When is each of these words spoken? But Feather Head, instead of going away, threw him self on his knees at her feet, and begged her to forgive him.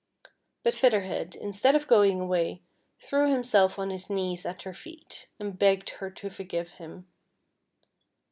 But 0.63 0.73
Feather 0.73 1.01
Head, 1.01 1.35
instead 1.35 1.75
of 1.75 1.85
going 1.87 2.19
away, 2.19 2.63
threw 2.97 3.31
him 3.31 3.43
self 3.43 3.77
on 3.77 3.91
his 3.91 4.09
knees 4.09 4.47
at 4.47 4.63
her 4.63 4.73
feet, 4.73 5.27
and 5.37 5.59
begged 5.59 5.91
her 5.91 6.09
to 6.09 6.31
forgive 6.31 6.69
him. 6.71 7.07